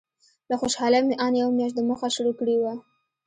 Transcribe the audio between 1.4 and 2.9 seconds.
یوه میاشت دمخه شروع کړې وه.